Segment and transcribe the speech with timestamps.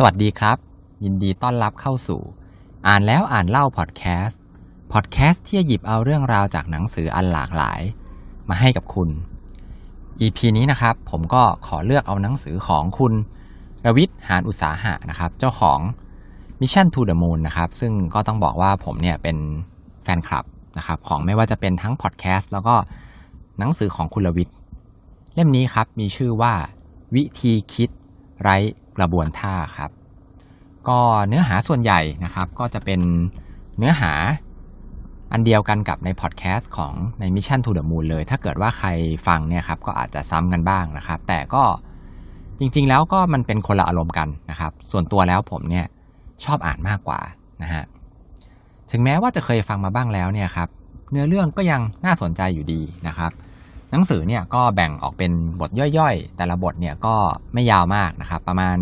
[0.00, 0.58] สวัสดีครับ
[1.04, 2.20] ยินดีต้อนรับเข้าสู่
[2.86, 4.40] อ่านแล้วอ่านเล่าพอดแคสต์
[4.92, 7.80] พอดแคสต์ที่จะหยิบเอาเรื่องราวจากหนังสืออันหลากหลาย
[8.48, 9.08] มาให้กับคุณ
[10.20, 13.12] EP นี้นะครับ ผมก็ขอเลือกเอาหนังสือของคุณ
[13.86, 15.78] รวิทย์หานอุตสาหะนะครับ เจ้าของ
[16.60, 19.36] Mission to the Moon นะครับ ซึ่งก็ต้องบอกว่าผมเนี่ยเป็น
[20.02, 20.44] แฟนคลับ
[20.78, 22.74] นะครับของไม่ว่าจะเป็นทั้งพอดแคสต์แล้วก็
[23.58, 24.54] หนังสือของคุณรวิทย์
[25.34, 26.54] เล่มนี้ครับมีชื่อว่า
[27.14, 27.90] วิธีคิด
[28.42, 28.56] ไร้
[28.98, 29.90] กระบวนท่าครับ
[30.88, 30.98] ก็
[31.28, 33.00] เนื้อหาส่วนใหญ่นะครับ ก็จะเป็น
[33.78, 34.12] เนื้อหา
[35.32, 38.88] อันเดียวกันกับในพอดแคสต์ของใน Mission to the Moon เลย ถ้าเกิดว่าใคร
[39.26, 41.64] ฟังเนี่ยครับก็อาจจะซ้ำกันบ้างนะครับ แต่ก็
[42.58, 45.86] จริงๆแล้วก็มันเป็นคนละอารมณ์กันนะครับ ส่วนตัวแล้วผมเนี่ย
[46.44, 47.20] ชอบอ่านมากกว่า
[47.62, 47.84] นะฮะ
[48.90, 50.68] ถึงแม้ว่าจะเคยฟังมาบ้างแล้วเนี่ยครับ
[51.10, 53.30] เนื้อเรื่องก็ยังน่าสนใจอยู่ดีนะครับ
[53.90, 57.14] หนังสือเนี่ยก็แบ่งออกเป็นบทย่อยๆ แต่ละบทเนี่ยก็
[57.54, 58.78] ไม่ยาวมากนะครับ ประมาณ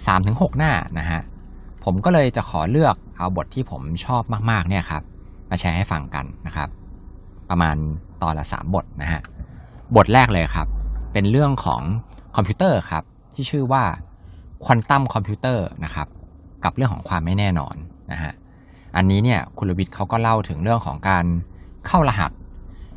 [0.00, 1.20] 3-6 หน้านะฮะ
[1.84, 5.02] ผมก็เลยจะขอเลือกเอาบทที่ผมชอบมากๆเนี่ยครับ
[5.50, 6.68] มาแชร์ให้ฟังกันนะครับ
[7.50, 7.76] ประมาณ
[8.22, 9.20] ตอนละ 3 บทนะฮะ
[9.96, 10.66] บทแรกเลยครับ
[11.12, 11.82] เป็นเรื่องของ
[12.36, 13.84] คอมพิวเตอร์ครับที่ชื่อว่า
[14.64, 16.08] ควอนตัมคอมพิวเตอร์นะครับ
[16.64, 17.74] กับเรื่องของความไม่แน่นอน
[18.12, 18.32] นะฮะ
[18.96, 21.24] อันนี้เนี่ยคุณลวิทย์เขาก็เล่าถึงเรื่องของการ
[21.86, 22.30] เข้ารหัส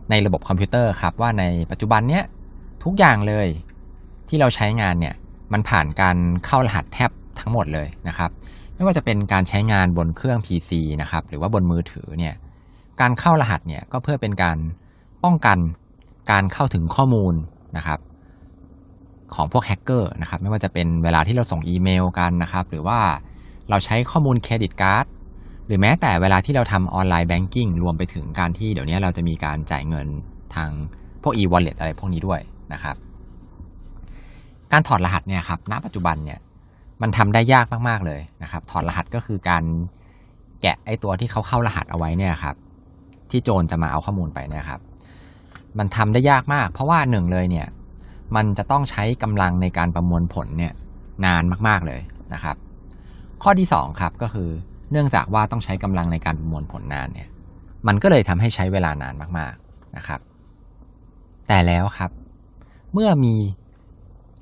[0.09, 2.23] ในระบบคอมพิวเตอร์ครับว่าในปัจจุบันเนี้ย
[2.84, 3.48] ทุกอย่างเลย
[4.30, 5.16] ที่เราใช้งานเนี่ย
[5.53, 8.30] มันผ่านการเข้ารหัสแทบทั้งหมดเลยนะครับ
[8.75, 12.34] ไม่ว่าจะเป็นการใช้งานบนเครื่อง PC นะครับหรือว่าบนมือถือเนี่ย
[13.02, 14.58] การเข้ารหัสเนี่ยก็เพื่อเป็นการ
[15.23, 15.58] ป้องกัน
[16.31, 17.34] การเข้าถึงข้อมูล
[17.78, 18.00] นะครับ
[19.34, 23.00] ของพวกแฮกเกอร์นะครับไม่ว่าจะเป็นเวลาที่เราส่งอีเมลกันนะครับ หรือว่า
[23.69, 25.06] เราใช้ข้อมูล credit card
[25.68, 30.08] หรือแม้แต่เวลาที่เราทำ online banking รวมไปถึงการที่เดี๋ยวนี้เราจะมีการจ่ายเงิน
[30.56, 30.70] ทาง
[31.24, 32.42] พวก e-wallet อะไรพวกนี้ด้วย
[32.74, 32.96] นะครับ
[34.72, 36.40] การถอดรหัสเนี่ยครับณปัจจุบันเนี่ย
[37.02, 39.64] มันทำได้ยากมาก ๆ เลยนะครับ ถอดรหัสก็คือการ
[40.62, 42.56] แกะไอตัวที่เขาเข้ารหัสเอาไว้เนี่ยครับ
[43.30, 44.81] ที่โจรจะมาเอาข้อมูลไปเนี่ยครับ
[45.78, 47.68] มันทำได้ยากมาก เพราะว่าหนึ่งเลยเนี่ย
[48.36, 50.74] มันจะต้องใช้กำลังในการประมวลผลเนี่ย
[51.25, 52.02] นานมาก ๆ เลย
[52.34, 52.56] นะครับ
[53.44, 54.50] ข้อที่สองครับก็คือ
[54.91, 57.29] เนื่องจากว่าต้องใช้กำลังในการประมวลผลนานเนี่ย
[57.88, 60.19] มันก็เลยทำให้ใช้เวลานานมากๆนะครับ
[61.47, 62.12] แต่แล้วครับ
[62.94, 63.35] เมื่อมี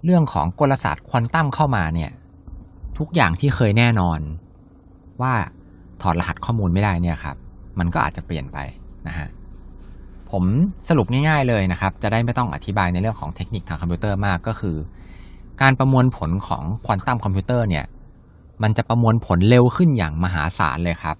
[0.05, 2.11] เรื่องของกลศาสตร์ควอนตัมเข้ามาเนี่ย
[2.97, 4.19] ทุกอย่างที่เคยแน่นอน
[5.21, 5.33] ว่า
[6.01, 7.35] ถอดรหัสข้อมูลไม่ได้เนี่ยครับ
[7.79, 8.57] มันก็อาจจะเปลี่ยนไป
[9.07, 9.27] นะฮะ
[10.31, 10.43] ผม
[10.89, 14.75] สรุปง่ายๆเลยนะครับ จะได้ไม่ต้องอธิบายในเรื่องของเทคนิคทางคอมพิวเตอร์มากก็คือ
[15.61, 17.85] การประมวลผลของควอนตัมคอมพิวเตอร์เนี่ย
[18.63, 21.18] มันจะประมวลผลเร็วขึ้นอย่างมหาศาลเลยครับ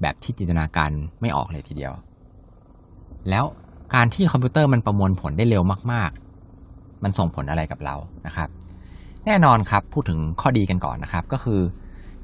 [0.00, 0.90] แบบที่จินตนาการ
[1.20, 1.92] ไม่ออกเลยทีเดียว
[3.30, 3.44] แล้ว
[3.94, 5.62] การที่คอมพิวเตอร์มันประมวลผลได้เร็ว
[5.92, 6.10] มาก
[6.56, 7.96] ๆ มันส่งผลอะไรกับเรา
[8.26, 8.48] นะครับ
[9.26, 11.60] แน่นอนครับพูดถึงข้อดีกันก่อนนะครับ ก็คือ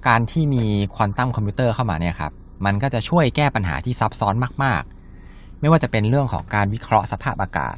[0.08, 2.32] การที่มีควอนตัมคอมพิวเตอร์เข้ามาเนี่ยครับ
[2.64, 4.34] มันก็จะช่วยแก้ปัญหาที่ซับซ้อน
[4.64, 4.82] มาก
[5.22, 7.76] ๆ ไม่ว่าจะเป็นเรื่องของการวิเคราะห์สภาพอากาศ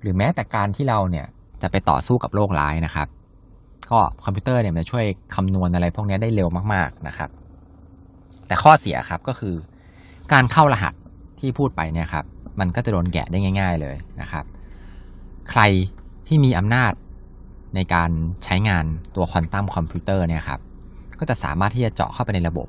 [0.00, 1.26] หรือแม้แต่การที่เราเนี่ย
[1.62, 3.08] จะไปต่อสู้กับโรคร้ายนะครับ
[3.92, 5.04] ก็คอมพิวเตอร์เนี่ยมันจะช่วย
[5.34, 7.30] คำนวณอะไรพวกนี้ได้เร็วมาก ๆนะครับ
[8.46, 9.54] แต่ข้อเสียครับก็คือ
[10.32, 10.94] การเข้ารหัส
[11.40, 12.24] ที่พูดไปเนี่ยครับ
[12.60, 14.44] มันก็จะโดนแกะได้ง่าย ๆเลยนะครับ
[15.50, 15.62] ใคร
[16.26, 16.92] ที่มีอำนาจ
[17.74, 18.10] ในการ
[18.44, 20.60] ใช้งานตัวควอนตัมคอมพิวเตอร์เนี่ยครับ
[21.18, 22.68] ก็จะสามารถที่จะเจาะเข้าไปในระบบ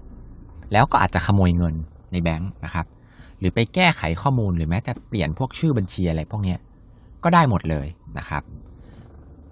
[0.71, 1.75] แล้วก็อาจจะขโมยเงิน
[2.11, 2.85] ในแบงค์นะครับ
[3.39, 6.55] หรือไปแก้ไขข้อมูลหรือแม้แต่เปลี่ยนพวกชื่อบัญชีอะไรพวกนี้
[7.23, 8.43] ก็ได้หมดเลยนะครับ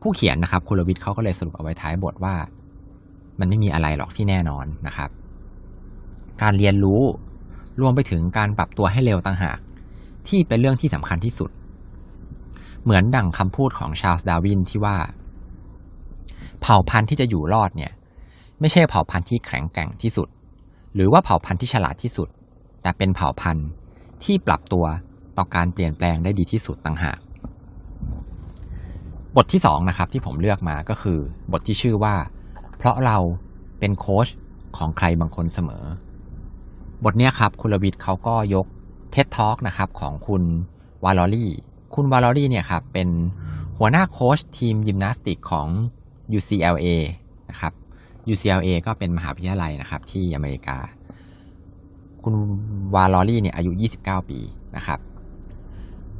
[0.02, 2.36] ผู้เขียนนะครับคุณลวิทย์เขาก็เลยสรุปเอาไว้ท้ายบทว่า
[3.40, 5.10] มันไม่มีอะไรหรอกที่แน่นอนนะครับ
[6.42, 7.02] การเรียนรู้
[7.82, 9.60] รวมไปถึงการปรับตัวให้เร็วต่างหาก
[10.28, 11.50] ที่เป็นเรื่องที่สำคัญที่สุด
[12.84, 14.98] เหมือนดั่งคำพูดของชาร์ลส์ดาร์วินที่ว่า
[16.62, 17.92] เผ่าพันธุ์ที่จะอยู่รอดเนี่ย
[18.60, 20.28] ไม่ใช่เผ่าพันธุ์ที่แข็งแกร่งที่สุด
[20.96, 22.30] หรือว่าเผ่าพันธุ์ที่ฉลาดที่สุด
[22.82, 23.68] แต่เป็นเผ่าพันธุ์
[24.24, 24.86] ที่ปรับตัว
[25.38, 27.18] ต่อการเปลี่ยนแปลงได้ดีที่สุดต่างหาก
[29.38, 31.20] บทที่สองนะครับที่ผมเลือกมาก็คือ
[31.52, 32.16] บทที่ชื่อว่า
[32.78, 33.18] เพราะเรา
[33.80, 34.28] เป็นโค้ช
[34.78, 35.84] ของใครบางคนเสมอ
[37.04, 38.66] บทนี้ครับคุณลวิทย์เขาก็ยก
[39.12, 40.44] TED Talk นะครับของคุณ
[41.04, 41.52] วาลอรี่
[41.94, 43.10] คุณวาลอรี่เนี่ยครับเป็น
[43.78, 45.68] หัวหน้าโค้ชทีมยิมนาสติกของ
[46.38, 46.88] UCLA
[47.50, 47.74] นะครับ
[48.34, 50.78] UCLA ก็เป็นมหาวิทยาลัยนะครับที่อเมริกา
[52.24, 52.36] คุณ
[52.96, 53.72] วาลอรี่เนี่ยอายุ
[54.02, 54.40] 29 ปี
[54.76, 55.00] นะครับ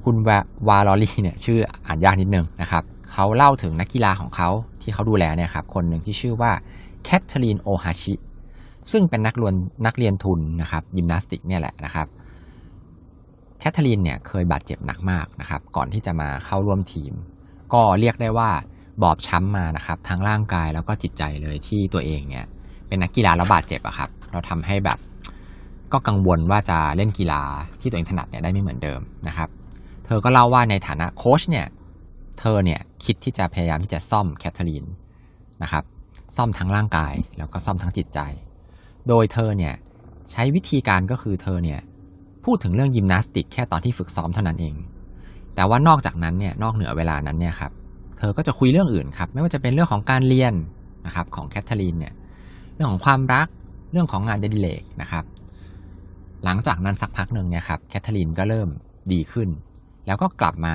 [0.04, 0.16] คุณ
[0.68, 4.50] วาลอรี่เนี่ยชื่ออ่านยากนิดนึงนะครับ เขาเล่าถึงนักกีฬาของเขา
[4.82, 6.52] ที่เขาดูแลเนี่ยครับคนหนึ่งที่ชื่อว่า
[7.04, 8.14] แคทเธอรีนโอฮาชิ
[8.92, 9.56] ซึ่งเป็นนักเรียน
[9.86, 12.08] นักเรียนทุนนะครับยิมนาสติกเนี่ยแหละนะครับ
[13.60, 17.14] แคทเธอรีนเนี่ยเคยบาดเจ็บหนักมากนะครับก่อนที่จะมาเข้าร่วมทีม
[17.74, 18.50] ก็เรียกได้ว่า
[19.04, 22.46] บอบช้ำมานะครับทั้งร่างกายแล้วก็จิตใจเลยที่ตัวเองเนี่ย
[22.88, 25.00] เป็นนักกีฬาแล้วบาดเจ็บอะครับเราทำให้แบบ
[25.92, 27.44] ก็กังวลว่าจะเล่นกีฬา
[27.82, 29.50] ที่ตัวเองถนัดเนี่ยได้ไม่เหมือนเดิมนะครับ
[30.06, 31.68] เธอก็เล่าว่าในฐานะโค้ชเนี่ย
[32.40, 34.86] เธอเนี่ยคิดที่จะพยายามที่จะซ่อมแคทเธอรีน
[35.62, 35.84] นะครับ
[36.38, 38.20] ซ่อมทั้งร่างกายแล้วก็ซ่อมทั้งจิตใจ
[39.08, 39.74] โดยเธอเนี่ย
[40.32, 41.80] ใช้วิธีการก็คือเธอเนี่ย
[42.46, 44.76] พูดถึงเรื่องยิมนาสติกแค่ตอนที่ฝึกซ้อมเท่านั้นเอง
[45.56, 47.72] แต่ว่านอกจากนั้นเนี่ยนอกเหนือเวลานั้นเนี่ยครับ
[48.18, 50.54] เธอก็จะคุยเรื่องอื่นครับ ไม่ว่าจะเป็นเรื่องของการเรียน
[51.06, 52.14] นะครับของแคทเธอรีนเนี่ย
[52.76, 53.48] เรื่องของความรัก
[53.92, 55.24] เรื่องของงานเดลิเลกนะครับ
[56.44, 58.70] หลังจากนั้นสักพักหนึ่งเนี่ยครับแคทเธอรีนก็เริ่ม
[59.12, 59.50] ดีขึ้น
[60.08, 60.74] แล้วก็กลับมา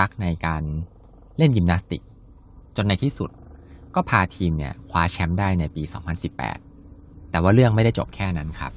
[0.00, 0.62] รักในการ
[1.38, 2.02] เล่นยิมนาสติก
[2.76, 3.30] จนในที่สุด
[3.94, 5.82] ก็พาทีมเนี่ยคว้าแชมป์ได้ในปี
[6.56, 8.72] 2018 แต่ว่าเรื่องไม่ได้จบแค่นั้นครับ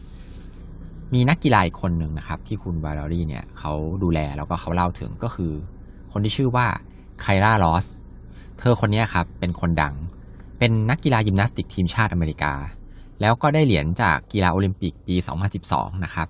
[1.14, 3.74] มีนักกีฬาอีกคนหนึ่งนะครับ ที่คุณวาลอรี่เนี่ยเขา
[4.04, 5.52] ดูแลแล้วก็เขาเล่าถึงก็คือ
[6.12, 6.68] คนที่ชื่อว่า
[7.22, 7.86] ไคล่าลอส
[8.60, 9.96] เธอคนนี้ครับเป็นคนดัง
[10.60, 12.54] เป็นนักกีฬายิมนาสติกทีมชาติอเมริกา
[13.22, 15.16] แล้วก็ได้เหรียญจากกีฬาโอลิมปิกปี
[15.60, 16.28] 2012 นะครับ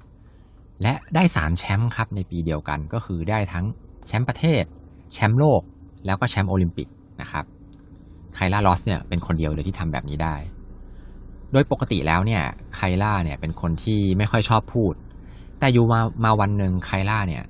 [0.82, 3.66] และได้ 3 แชมป์ครับในปีเดียวกันก็คือได้ทั้ง
[4.07, 4.63] แชมป์ประเทศ
[5.13, 5.62] แชมป์โลก
[6.06, 6.88] แล้วก็แชมป์โอลิมปิก
[7.22, 7.46] นะครับ
[8.36, 10.36] ไคล่าลอสเนี่ยเป็นคนเดียวเลยที่ทำแบบนี้ได้
[11.52, 12.44] โดยปกติแล้วเนี่ย
[12.75, 14.94] ไคล่าเนี่ยเป็นคนที่ไม่ค่อยชอบพูด
[15.60, 17.44] แต่อยู่มามาวันหนึ่งไคล่าเนี่ย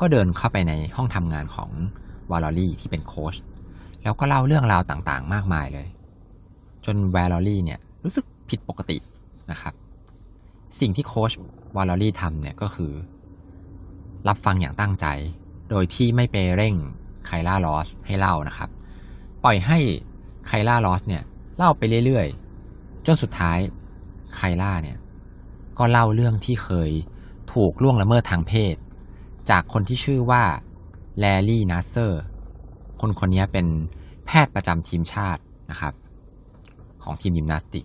[0.00, 1.70] ก็เดินเข้าไปในห้องทำงานของ
[2.30, 3.34] วาลอรี่ที่เป็นโค้ช
[4.02, 5.88] แล้วก็เล่าเรื่องราวต่างๆ มากมายเลย
[6.84, 8.96] จนวาลอรี่เนี่ยรู้สึกผิดปกติ
[9.50, 9.74] นะครับ
[10.80, 11.32] สิ่งที่โค้ช
[11.76, 12.92] วาลอรี่ทำเนี่ยก็คือ
[14.28, 15.06] รับฟังอย่างตั้งใจ
[15.76, 16.74] โดยที่ไม่ไปเร่ง
[17.26, 18.70] ไคล่า รอสให้เล่านะครับ
[19.44, 19.78] ปล่อยให้
[20.46, 21.22] ไคล่า รอสเนี่ย
[21.56, 23.58] เล่าไปเรื่อยๆ จนสุดท้าย
[24.34, 24.96] ไคล่าเนี่ย
[25.78, 26.90] ก็เล่าเรื่องที่เคย
[27.52, 28.76] ถูกล่วงละเมิดทางเพศ
[29.50, 30.42] จากคนที่ชื่อว่า
[31.18, 32.22] แลร์รี่นัสซาร์
[33.00, 33.66] คนคนนี้เป็น
[34.26, 35.94] แพทย์ประจำทีมชาตินะครับ
[37.02, 37.84] ของทีมยิมนาสติก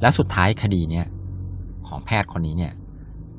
[0.00, 1.06] แล้วสุดท้ายคดีเนี้ย
[1.86, 2.72] ของแพทย์คนนี้เนี่ย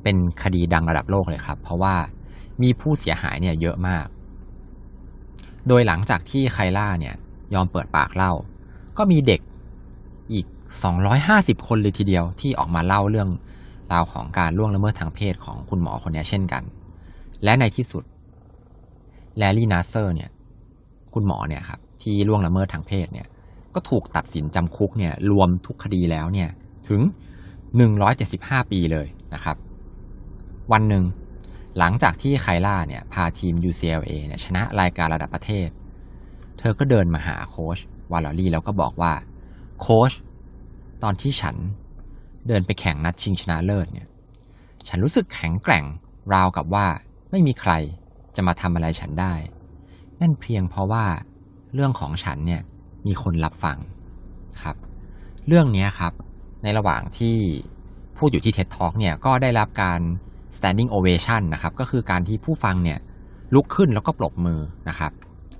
[0.02, 1.94] เป็นคดีดังระดับโลกเลยครับ เพราะว่า
[2.62, 4.06] มีผู้เสียหายเนี่ยเยอะมาก
[5.68, 7.14] โดยหลังจากที่ไคล่าเนี่ย
[7.54, 8.32] ยอมเปิดปากเล่า
[8.98, 9.40] ก็มีเด็ก
[10.32, 10.46] อีก
[11.06, 13.28] 250 คนเลยทีเดียวที่ออกมาเล่าเรื่อง
[13.92, 16.62] ราวของการล่วงละเมิดทางเพศของคุณหมอคนนี้เช่นกัน
[17.44, 18.04] และในที่สุด
[19.38, 20.30] แลลี่นาเซอร์เนี่ย
[21.14, 23.26] คุณหมอเนี่ยครับที่ล่วงละเมิดทางเพศเนี่ย
[23.74, 26.48] ก็ถูกตัดสินจำคุกเนี่ยรวมทุกคดีแล้วเนี่ย
[26.88, 27.00] ถึง
[27.86, 29.56] 175 ปีเลยนะครับ
[30.72, 31.04] วันหนึ่ง
[31.78, 35.68] หลังจากที่ไคล่าเนี่ยพาทีม UCLA เนี่ยชนะรายการระดับประเทศ
[36.58, 37.78] เธอก็เดินมาหาโค้ช
[38.12, 39.12] วาลอรี่แล้วก็บอกว่า
[39.80, 40.12] โค้ช
[41.02, 41.56] ตอนที่ฉัน
[42.48, 44.08] เดินไปแข่งนัดชิงชนะเลิศเนี่ย
[44.88, 45.84] ฉันรู้สึกแข็งแกร่ง
[46.34, 46.86] ราวกับว่า
[47.30, 47.72] ไม่มีใคร
[48.36, 49.34] จะมาทำอะไรฉันได้
[50.20, 51.04] นั่นเพียงเพราะว่า
[51.74, 52.62] เรื่องของฉันเนี่ย
[53.06, 53.78] มีคนรับฟัง
[54.62, 54.76] ครับ
[55.46, 56.12] เรื่องนี้ครับ
[56.62, 57.36] ในระหว่างที่
[58.16, 60.00] พูดอยู่ที่ TED Talk เนี่ยก็ได้รับการ
[60.56, 62.98] standing ovation นะครับก็คือการที่ผู้ฟังเนี่ย
[63.54, 65.12] ลุกขึ้นแล้วก็ปรบมือนะครับ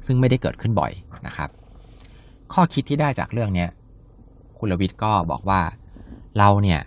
[0.07, 0.93] ซึ่งไม่ได้เกิดขึ้นบ่อย
[1.27, 1.49] นะครับ
[2.53, 3.67] ข้อคิดที่ได้จากเรื่องนี้
[4.59, 5.61] คุณลวิทย์ก็บอกว่า
[6.39, 6.81] เราเนี่ย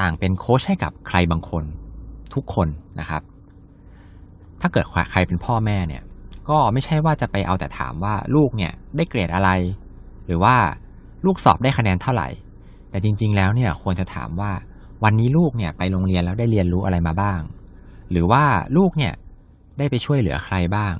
[0.00, 1.64] ต่างเป็นโค้ชให้กับใครบางคน
[2.34, 2.68] ทุกคน
[3.00, 3.22] นะครับ
[4.60, 6.02] ถ้าเกิดใครเป็นพ่อแม่เนี่ย
[6.48, 9.50] ก็ไม่ใช่ว่าจะไปเอาแต่ถามว่าลูกเนี่ยได้เกรดอะไร
[10.26, 10.56] หรือว่า
[11.26, 12.28] ลูกสอบได้คะแนนเท่าไหร่
[12.90, 14.52] แต่จริง ๆ แล้วเนี่ยควรจะถามว่า
[15.04, 17.40] วันนี้ลูกเนี่ยไปโรงเรียนแล้วได้เรียนรู้อะไรมาบ้าง
[18.10, 18.44] หรือว่า
[18.76, 19.14] ลูกเนี่ย
[19.78, 20.94] ได้ไปช่วยเหลือใครบ้าง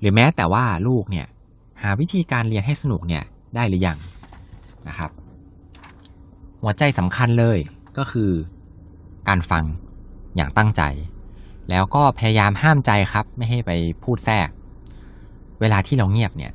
[0.00, 1.26] หรือแม้แต่ว่าลูกเนี่ย
[1.82, 3.22] หาวิธีการเรียนให้สนุกเนี่ย
[3.54, 3.98] ได้หรือยัง
[4.88, 5.10] นะครับ
[6.62, 7.58] หัวใจสำคัญเลย
[7.98, 8.30] ก็คือ
[9.28, 9.64] การฟัง
[10.36, 10.82] อย่างตั้งใจ
[11.70, 13.70] แล้วก็พยายามห้ามใจครับ ไม่ให้ไป
[14.02, 14.48] พูดแทรก
[15.60, 16.52] เวลาที่เราเงียบเนี่ย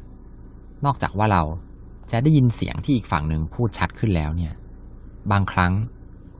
[0.86, 1.44] นอกจากว่าเรา
[2.12, 4.53] จะได้ยินเสียงที่อีกฝั่งหนึ่งพูดชัดขึ้นแล้วเนี่ย
[5.32, 5.74] บางครั้ง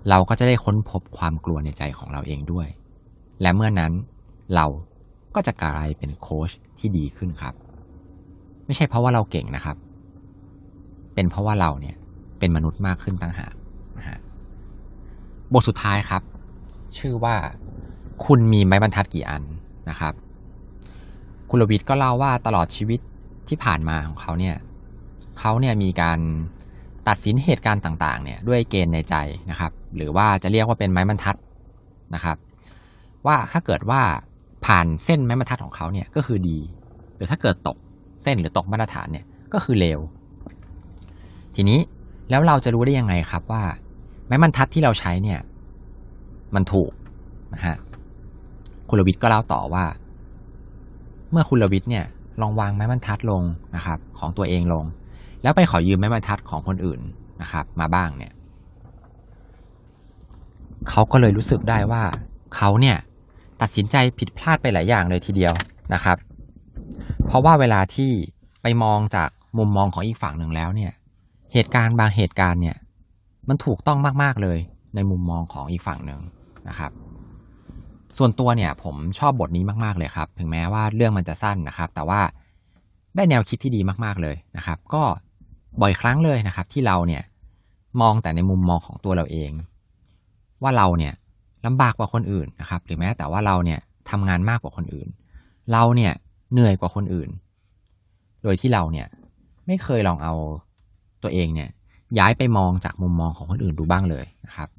[0.10, 2.68] เราก็จะได้ค้นพบความกลัวในใจของเราเองด้วย
[3.42, 3.92] และเมื่อนั้น
[4.56, 4.66] เรา
[5.36, 7.54] ก็จะกลายเป็นโค้ชที่ดีขึ้นครับ
[8.66, 9.78] ไม่ใช่เพราะว่าเราเก่งนะครับ
[11.14, 11.96] เป็นเพราะว่าเราเนี่ย
[12.40, 13.54] เป็นมนุษย์มากขึ้นต่างหาก
[13.98, 14.20] นะฮะ
[15.54, 16.24] บทสุดท้ายครับ
[16.98, 17.36] ชื่อว่า
[18.26, 19.44] คุณมีไม้บรรทัดกี่อัน
[19.90, 20.14] นะครับ
[21.50, 23.00] คุณลวิทก็เล่าว่าตลอดชีวิต
[23.48, 24.56] ที่ผ่านมาของเขาเนี่ย
[25.40, 26.20] เขาเนี่ยมีการ
[27.08, 29.16] ตัดสินเหตุการณ์ต่าง ๆ เนี่ยด้วยเกณฑ์ในใจ
[29.50, 31.36] นะครับ หรือว่าจะเรียกว่าเป็นไม้บรรทัด
[32.16, 32.38] นะครับ
[33.26, 34.02] ว่าถ้าเกิดว่า
[34.66, 36.60] ผ่านเส้นไม้บรรทัดของเขาเนี่ยก็คือดี
[37.16, 37.78] หรือถ้าเกิดตก
[38.24, 40.00] เส้นหรือตกมาตรฐานเนี่ยก็คือเลว
[41.56, 41.80] ทีนี้
[42.30, 43.64] แล้วเราจะรู้ได้ยังไงครับว่า
[44.28, 45.40] ไม้บรรทัดที่เราใช้เนี่ย
[46.56, 46.92] มันถูก
[47.54, 47.76] นะฮะ
[48.90, 49.86] คุณลวิทย์ก็เล่าต่อว่า
[51.32, 52.06] เมื่อคุณลวิทย์เนี่ย
[52.42, 53.44] ลองวางไม้บรรทัดลง
[53.76, 54.86] นะครับ ของตัวเองลง
[55.44, 57.00] แล้วไปขอยืมไม้บรรทัดของคนอื่น
[57.42, 58.34] นะครับ มาบ้างเนี่ย
[60.90, 62.04] เขาก็เลยรู้สึกได้ว่า
[62.56, 62.98] เขาเนี่ย
[63.62, 65.54] ตัดสินใจผิดพลาดไปหลายอย่างเลยทีเดียว
[65.94, 66.18] นะครับ
[67.26, 68.12] เพราะว่าเวลาที่
[68.62, 70.92] ไปมองจากมุมมองของอีกฝั่งหนึ่งแล้วเนี่ย
[71.54, 72.78] เหตุการณ์บางเหตุการณ์เนี่ย
[73.50, 74.58] มันถูกต้องมากๆเลย
[74.96, 76.22] ในมุมมองของอีกฝั่งหนึ่ง
[76.70, 76.92] นะครับ
[78.18, 82.22] ส่วนตัวเนี่ยผมชอบบทนี้มากๆเลยครับ ถึงแม้ว่าเรื่องมันจะสั้นนะครับ แต่ว่า
[83.16, 85.04] ได้แนวคิดที่ดีมากๆเลยนะครับ ก็
[85.82, 87.24] บ่อยครั้งเลยนะครับ ที่เราเนี่ย
[88.02, 89.52] มองแต่ในมุมมองของตัวเราเอง
[90.64, 91.14] ว่าเราเนี่ย
[91.66, 95.08] ลำบากกว่าคนอื่นนะครับ หรือแม้แต่ว่าเราเนี่ยทำงานมากกว่าคนอื่น
[95.72, 96.14] เราเนี่ย
[96.52, 97.30] เหนื่อยกว่าคนอื่น
[98.44, 99.08] โดยที่เราเนี่ย
[99.68, 100.34] ไม่เคยลองเอา
[101.24, 101.70] ตัวเองเนี่ย
[102.20, 104.70] ย้ายไปมองจากมุมมองของคนอื่นดูบ้างเลยนะครับ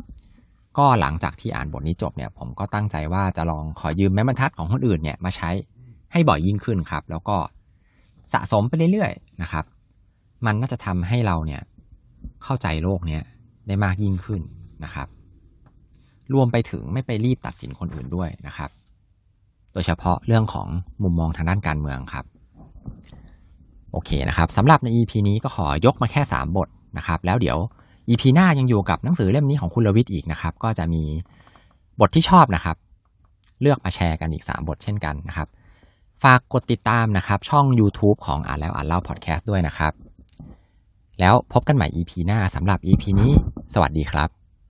[0.78, 5.50] ก็หลังจากที่อ่านบทนี้จบเนี่ย ผมก็ตั้งใจว่าจะลองขอยืมแม้บรรทัดของคนอื่นเนี่ยมาใช้
[6.12, 7.36] ให้บ่อยยิ่งขึ้นครับ แล้วก็
[8.32, 9.64] สะสมไปเรื่อยๆนะครับ
[10.46, 11.62] มันน่าจะทำให้เราเนี่ย
[12.44, 13.22] เข้าใจโลกเนี้ย
[13.66, 14.40] ได้มากยิ่งขึ้น
[14.84, 15.08] นะครับ
[16.34, 18.70] รวมไปถึงไม่ไปรีบตัดสินคนอื่นด้วยนะครับ
[19.72, 20.68] โดยเฉพาะเรื่องของ
[21.02, 22.24] มุมมองทางด้านการเมืองครับ
[23.92, 27.58] โอเคนะครับสำหรับใน EP นี้ก็ขอยกมาแค่ 3 บทนะครับ แล้วเดี๋ยว
[28.08, 31.04] EP หน้ายังอยู่กับหนังสือเล่มนี้ของคุณลวิทย์อีกนะครับ ก็จะมี
[32.00, 32.76] บทที่ชอบนะครับ
[33.60, 35.48] เลือกมาแชร์กันอีก 3 บทเช่นกันนะครับ
[36.22, 39.92] ฝากกดติดตามนะครับ ช่อง YouTube ของอ่านแล้วอ่านเล่าพอดแคสต์ด้วยนะครับ
[41.20, 43.32] แล้วพบกันใหม่ EP หน้าสำหรับ EP นี้
[43.74, 44.45] สวัสดีครับ